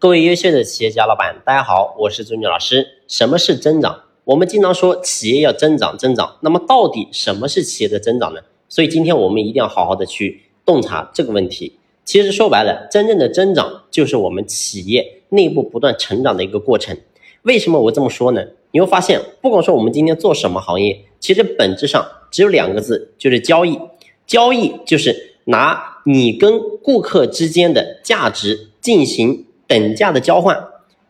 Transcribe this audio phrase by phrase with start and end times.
[0.00, 3.02] 各位优秀的企业家老板，大家好，我是朱女老师。
[3.06, 4.04] 什么是增长？
[4.24, 6.38] 我们经常说企业要增长，增长。
[6.40, 8.40] 那么到底什么是企业的增长呢？
[8.66, 11.76] 所以今天我们一定要好好的去洞察这个问题。
[12.06, 16.96] 其实说白了，真正的增长就是我们企业内部不断成长的一个过程。
[17.42, 18.42] 为什么我这么说呢？
[18.70, 23.78] 你会发现，不管说我们今天做什么行业，其实本质上只有两个字，就是交易。
[24.26, 29.44] 交易就是拿你跟顾客之间的价值进行。
[29.70, 30.64] 等价的交换，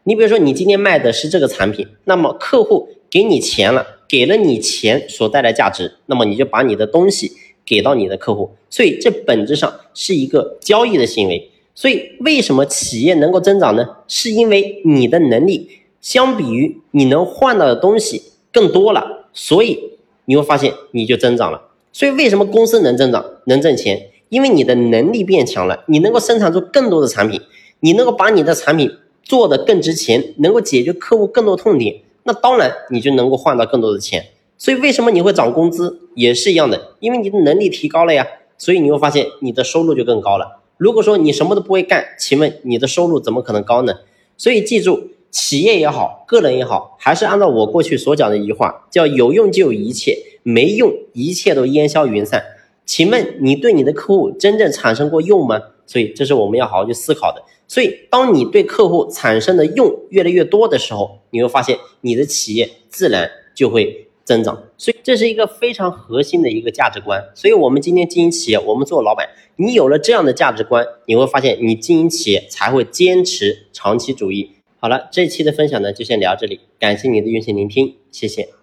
[0.05, 7.33] 你比如说你今天卖的是这个产品，那么客户给你钱了，给了你钱所带来价值，那么你就把你的东西
[7.65, 11.51] 给到你的客户，所以这本质上是一个交易的行为。
[11.75, 13.87] 所以为什么企业能够增长呢？
[14.07, 15.71] 是因为你的能力
[16.03, 19.93] 相比于你能换到的东西更多了，所以
[20.27, 21.69] 你会发现你就增长了。
[21.95, 24.11] 所以为什么公司能增长、能挣钱？
[24.29, 27.41] 因为你的能力变强了，你能够生产出更多的产品。
[27.81, 28.91] 你能够把你的产品
[29.23, 34.27] 做得更值钱，能够解决客户更多痛点，那当然你就能够换到更多的钱。
[34.57, 38.27] 所以为什么你会涨工资也是一样的，因为你的能力提高了呀，
[38.59, 40.61] 所以你会发现你的收入就更高了。
[40.77, 43.95] 如果说你什么都不会干，请问你的收入怎么可能高呢？
[44.37, 52.43] 所以记住，企业也好，个人也好，还是按照我过去所讲的一句话，叫有用就有一切，没用一切都烟消云散。
[52.85, 55.61] 请问你对你的客户真正产生过用吗？
[55.91, 57.43] 所以这是我们要好好去思考的。
[57.67, 64.63] 所以，当你对客户产生的用越来越多的时候，你会发现你的企业自然就会增长。
[64.79, 67.21] 所以，这是一个非常核心的一个价值观。
[67.35, 74.53] 所以，我们今天经营企业，我们做老板，你有了这样的价值观，你会发现你经营企业才会坚持长期主义。
[74.79, 78.60] 好了，这期的分享呢，就先聊到这里，感谢你的用心聆听，谢谢。